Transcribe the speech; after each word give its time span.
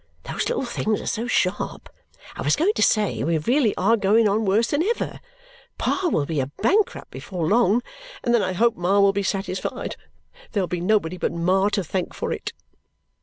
Those 0.23 0.49
little 0.49 0.65
things 0.65 0.99
are 0.99 1.05
so 1.05 1.27
sharp! 1.27 1.87
I 2.35 2.41
was 2.41 2.55
going 2.55 2.73
to 2.73 2.81
say, 2.81 3.23
we 3.23 3.37
really 3.37 3.75
are 3.77 3.95
going 3.95 4.27
on 4.27 4.45
worse 4.45 4.71
than 4.71 4.81
ever. 4.81 5.19
Pa 5.77 6.09
will 6.11 6.25
be 6.25 6.39
a 6.39 6.47
bankrupt 6.47 7.11
before 7.11 7.45
long, 7.45 7.83
and 8.23 8.33
then 8.33 8.41
I 8.41 8.53
hope 8.53 8.75
Ma 8.75 8.99
will 8.99 9.13
be 9.13 9.21
satisfied. 9.21 9.95
There'll 10.53 10.69
he 10.69 10.81
nobody 10.81 11.17
but 11.17 11.31
Ma 11.31 11.69
to 11.69 11.83
thank 11.83 12.15
for 12.15 12.31
it." 12.31 12.51